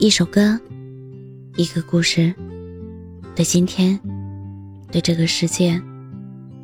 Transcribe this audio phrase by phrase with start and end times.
[0.00, 0.58] 一首歌，
[1.56, 2.34] 一个故事，
[3.36, 3.98] 对今天，
[4.90, 5.80] 对这个世界，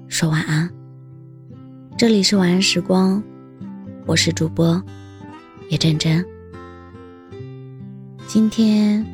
[0.08, 0.68] 说晚安。
[1.96, 3.22] 这里是晚安时光，
[4.04, 4.82] 我是主播
[5.68, 6.24] 叶真真。
[8.26, 9.06] 今天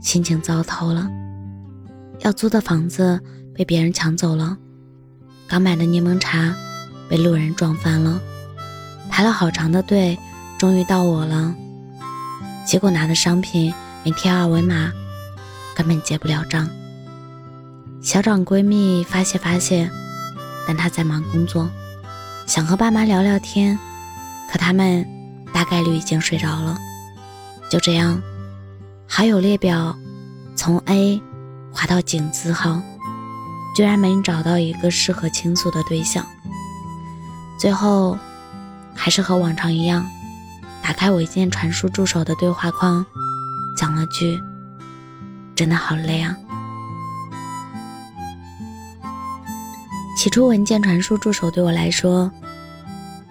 [0.00, 1.08] 心情糟透了，
[2.20, 3.20] 要租的房子
[3.54, 4.56] 被别人抢走了，
[5.46, 6.56] 刚买的柠檬茶
[7.06, 8.18] 被路人撞翻了，
[9.10, 10.18] 排了好长的队，
[10.58, 11.54] 终于到我了。
[12.68, 13.72] 结果拿的商品
[14.04, 14.92] 没贴二维码，
[15.74, 16.68] 根本结不了账。
[18.02, 19.90] 小长闺蜜发泄发泄，
[20.66, 21.66] 但她在忙工作，
[22.46, 23.78] 想和爸妈聊聊天，
[24.52, 25.02] 可他们
[25.50, 26.76] 大概率已经睡着了。
[27.70, 28.20] 就这样，
[29.06, 29.96] 好友列表
[30.54, 31.22] 从 A
[31.72, 32.82] 滑到井字号，
[33.74, 36.22] 居然没找到一个适合倾诉的对象。
[37.58, 38.18] 最后，
[38.94, 40.06] 还是和往常一样。
[40.82, 43.04] 打开文件传输助手的对话框，
[43.76, 44.40] 讲了句
[45.54, 46.36] ：“真的好累啊。”
[50.16, 52.30] 起初，文件传输助手对我来说，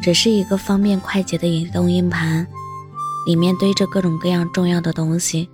[0.02, 2.48] 只是一个方便快捷的移动硬盘，
[3.26, 5.50] 里面堆着各种各样重要的东西，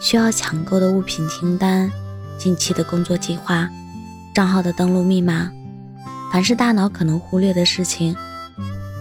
[0.00, 1.90] 需要抢购的物品清单、
[2.38, 3.68] 近期的工作计划、
[4.34, 5.50] 账号的登录密码，
[6.30, 8.14] 凡是大脑可能忽略的事情。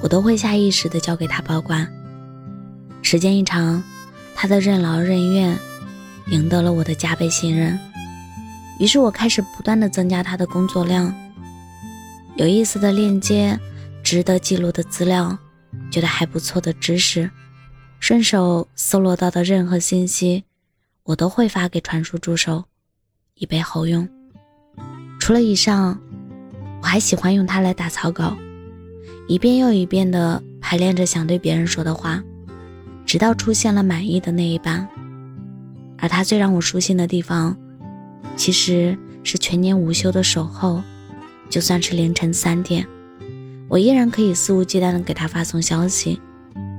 [0.02, 1.92] 我都会下意识地交给他保管。
[3.02, 3.84] 时间一长，
[4.36, 5.58] 他的任劳任怨
[6.28, 7.80] 赢得了我的加倍信任。
[8.80, 11.14] 于是我开始不断地增加他的工作量。
[12.36, 13.58] 有意思的链接、
[14.04, 15.38] 值得记录的资料、
[15.90, 17.30] 觉得还不错的知识，
[18.00, 20.44] 顺手搜罗到的任何信息，
[21.04, 22.66] 我都会发给传输助手，
[23.36, 24.08] 以备后用。
[25.20, 25.98] 除了以上，
[26.82, 28.36] 我还喜欢用它来打草稿。
[29.28, 32.24] 一遍又一遍地排练着想对别人说的话，
[33.06, 34.88] 直到出现了满意的那一版。
[35.98, 37.58] 而他最让我舒心的地方，
[38.36, 40.82] 其实是全年无休的守候。
[41.50, 42.86] 就算是凌晨三点，
[43.68, 46.20] 我依然可以肆无忌惮地给他发送消息，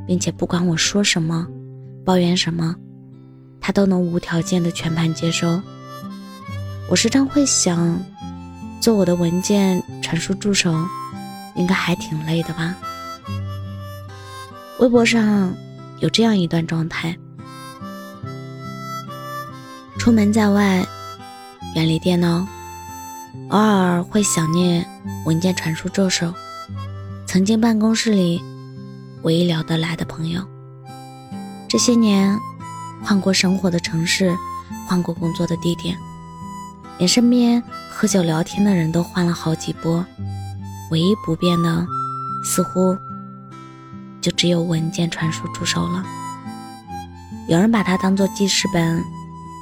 [0.06, 1.47] 并且不管我说什么、
[2.05, 2.75] 抱怨什么，
[3.61, 5.61] 他都能无条件的全盘接收。
[6.91, 8.01] 我时常会想，
[8.81, 10.75] 做我的文件传输助手。
[11.56, 12.77] 应该还挺累的吧？
[14.78, 15.55] 微博上
[16.00, 17.17] 有这样一段状态：
[19.99, 20.87] 出门在外，
[21.75, 22.47] 远离电脑，
[23.49, 24.87] 偶尔会想念
[25.25, 26.33] 文件传输助手，
[27.27, 28.43] 曾经办公室里
[29.23, 30.47] 唯一聊得来的朋友。
[31.67, 32.38] 这些年，
[33.03, 34.37] 换过生活的城市，
[34.87, 35.97] 换过工作的地点，
[36.99, 40.05] 连身边喝酒聊天的人都换了好几波。
[40.91, 41.87] 唯一不变的，
[42.45, 42.97] 似乎
[44.21, 46.05] 就只有文件传输助手了。
[47.49, 49.03] 有人把它当做记事本，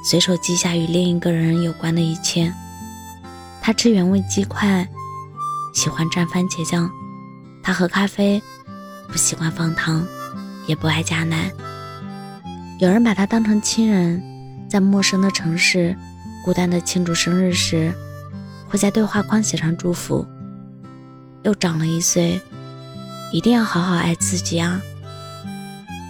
[0.09, 2.53] 随手记下与另一个人有关的一切。
[3.61, 4.87] 他吃原味鸡块，
[5.73, 6.87] 喜欢蘸番茄酱；
[7.63, 8.41] 他喝咖啡，
[9.07, 10.05] 不喜欢放糖，
[10.67, 11.51] 也不爱加奶。
[12.79, 14.21] 有人把他当成亲人，
[14.69, 15.95] 在陌生的城市
[16.43, 17.93] 孤单的庆祝生日时，
[18.67, 20.25] 会在对话框写上祝福。
[21.45, 22.41] 又长了一岁，
[23.31, 24.81] 一定要好好爱自己啊！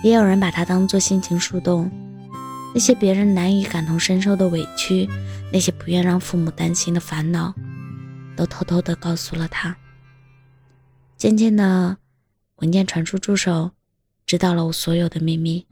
[0.02, 1.92] 也有人把它当做心情树洞，
[2.74, 5.10] 那些别人难以感同身受的委屈，
[5.52, 7.54] 那些不愿让父母担心的烦恼，
[8.38, 9.76] 都偷偷的告诉了他。
[11.18, 11.98] 渐渐的，
[12.60, 13.72] 文件传输助手
[14.26, 15.68] 知道了我所有的秘密，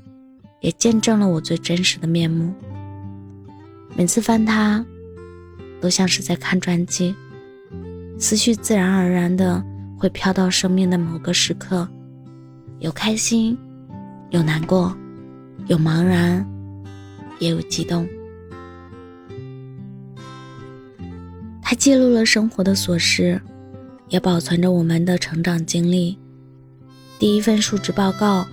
[0.59, 2.53] 也见证了我最真实的面目。
[3.95, 4.85] 每次翻它，
[5.79, 7.15] 都像是在看传记。
[8.19, 9.63] 思绪自然而然的
[9.97, 11.87] 会飘到生命的某个时刻，
[12.79, 13.57] 有开心，
[14.29, 14.95] 有难过，
[15.67, 16.45] 有茫然，
[17.39, 18.07] 也有激动。
[21.61, 23.41] 它记录了生活的琐事，
[24.09, 26.17] 也保存着我们的成长经历。
[27.19, 28.45] 第一份述职报告，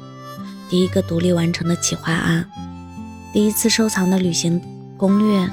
[0.69, 2.49] 第一个独立完成的企划案，
[3.33, 4.61] 第一次收藏的旅行
[4.97, 5.49] 攻略，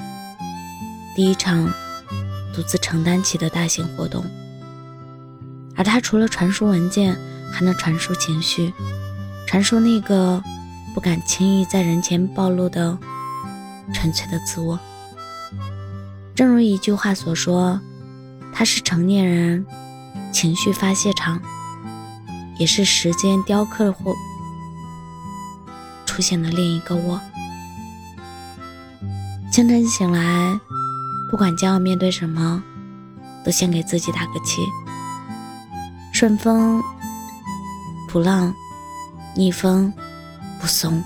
[1.14, 1.70] 第一场。
[2.58, 4.24] 独自承担起的大型活动，
[5.76, 7.16] 而他除了传输文件，
[7.52, 8.74] 还能传输情绪，
[9.46, 10.42] 传输那个
[10.92, 12.98] 不敢轻易在人前暴露的
[13.94, 14.76] 纯粹的自我。
[16.34, 17.80] 正如一句话所说，
[18.52, 19.64] 他是成年人
[20.32, 21.40] 情绪发泄场，
[22.58, 24.12] 也是时间雕刻或
[26.04, 27.20] 出现的另一个我。
[29.52, 30.58] 清晨醒来。
[31.30, 32.62] 不管将要面对什么，
[33.44, 34.62] 都先给自己打个气。
[36.12, 36.82] 顺风
[38.08, 38.52] 不浪，
[39.36, 39.92] 逆风
[40.60, 41.02] 不松。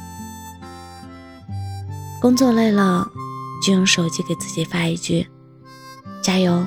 [2.21, 3.07] 工作累了，
[3.67, 5.29] 就用手机给自己发一句
[6.23, 6.65] ：“加油，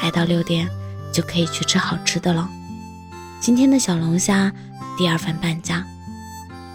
[0.00, 0.68] 挨到六点
[1.12, 2.48] 就可以去吃好吃的了。”
[3.40, 4.52] 今天的小龙虾
[4.98, 5.86] 第二份半价。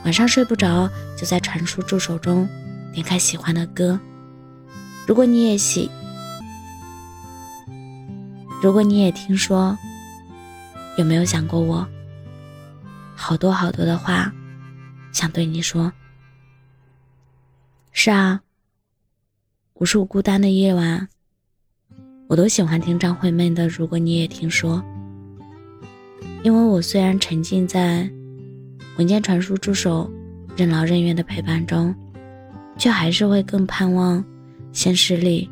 [0.05, 2.47] 晚上睡不着，就在传输助手中
[2.93, 3.99] 点开喜欢的歌。
[5.07, 5.89] 如果你也喜，
[8.61, 9.77] 如果你也听说，
[10.97, 11.87] 有没有想过我？
[13.15, 14.31] 好多好多的话
[15.11, 15.91] 想对你说。
[17.91, 18.41] 是啊，
[19.73, 21.07] 无数孤单的夜晚，
[22.27, 24.81] 我都喜欢听张惠妹的《如果你也听说》，
[26.43, 28.09] 因为我虽然沉浸在
[28.97, 30.09] 文件传输助手
[30.55, 31.93] 任劳任怨的陪伴中，
[32.77, 34.23] 却还是会更盼望
[34.73, 35.49] 现实里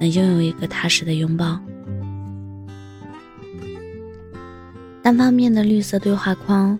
[0.00, 1.58] 能拥有一个踏实的拥抱。
[5.02, 6.78] 单方面的绿色对话框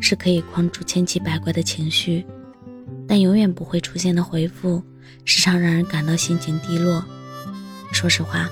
[0.00, 2.24] 是可以框住千奇百怪的情绪。
[3.06, 4.82] 但永远不会出现的回复，
[5.26, 7.04] 时常让人感到心情低落。
[7.92, 8.48] 说实话，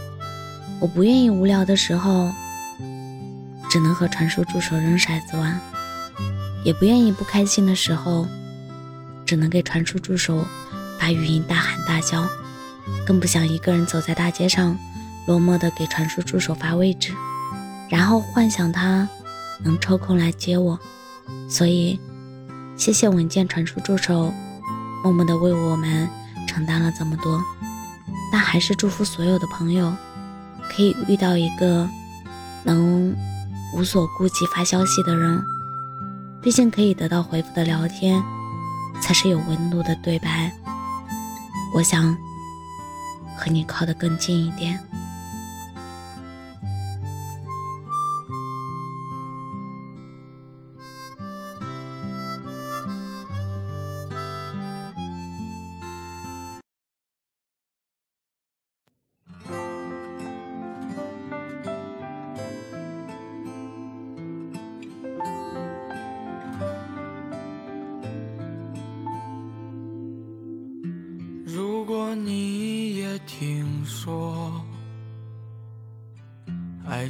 [0.78, 2.30] 我不愿意无聊的时候
[3.70, 5.58] 只能和传输助手扔骰子玩，
[6.64, 8.28] 也不愿意不开心的时候
[9.24, 10.44] 只能给传输助手
[10.98, 12.28] 发语音大喊大叫，
[13.06, 14.76] 更不想一个人走在大街上，
[15.26, 17.12] 落寞的给传输助手发位置，
[17.88, 19.08] 然后幻想他
[19.62, 20.78] 能抽空来接我。
[21.48, 21.98] 所以。
[22.74, 24.32] 谢谢文件传输助手，
[25.04, 26.08] 默默的为我们
[26.48, 27.40] 承担了这么多，
[28.32, 29.94] 但还是祝福所有的朋友，
[30.70, 31.88] 可以遇到一个
[32.64, 33.14] 能
[33.76, 35.40] 无所顾忌发消息的人。
[36.40, 38.20] 毕竟可以得到回复的聊天，
[39.00, 40.50] 才是有温度的对白。
[41.74, 42.16] 我想
[43.42, 44.78] 和你靠得更近一点。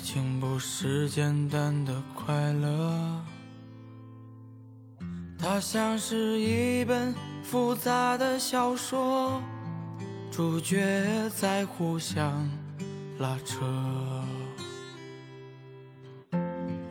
[0.03, 3.23] 情不是简单的快乐，
[5.39, 7.15] 它像是一本
[7.45, 9.41] 复杂的小说，
[10.31, 12.49] 主角在互相
[13.19, 13.65] 拉扯。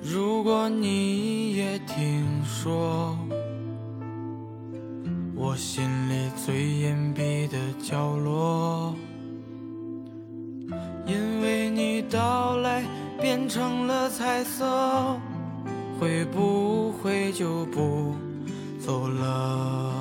[0.02, 3.18] 如果你也听说。
[5.44, 8.96] 我心里最隐蔽的角落，
[11.08, 12.20] 因为你到
[13.22, 14.66] 变成了彩色，
[16.00, 18.16] 会不会就不
[18.84, 19.94] 走了？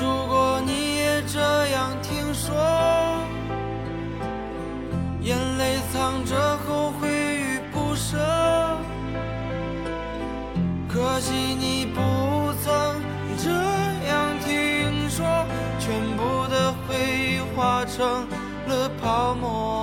[0.00, 1.40] 如果你也这
[1.70, 2.54] 样听说，
[5.20, 8.16] 眼泪藏着后悔与不舍，
[10.88, 12.00] 可惜你不
[12.62, 13.02] 曾
[13.36, 13.50] 这
[14.06, 15.26] 样听说，
[15.80, 17.84] 全部的回忆化。
[17.86, 18.26] 成
[18.66, 19.75] 了泡沫。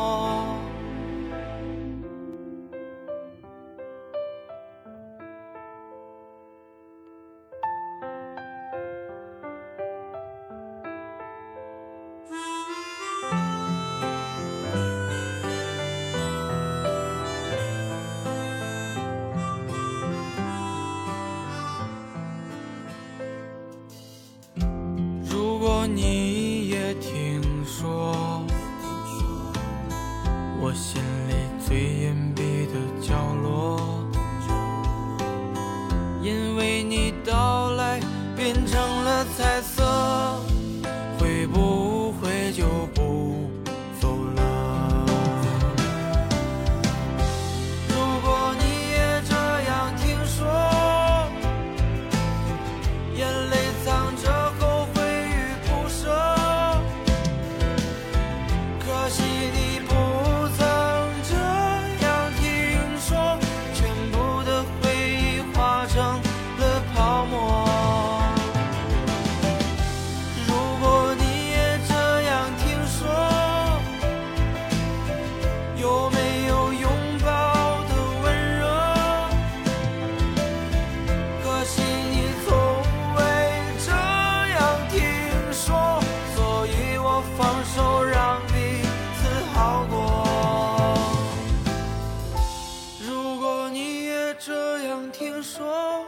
[95.14, 96.04] 听说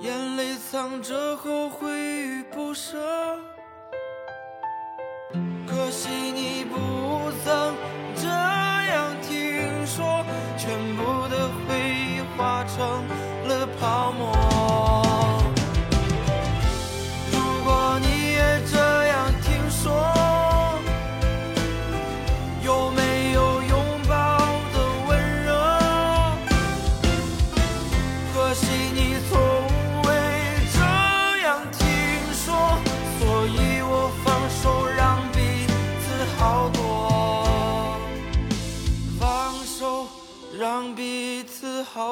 [0.00, 2.98] 眼泪藏着后悔与不舍
[5.68, 7.09] 可惜你不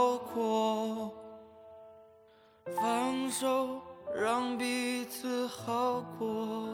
[0.09, 1.13] 错过
[2.75, 3.79] 放手
[4.17, 6.68] 让彼此好过。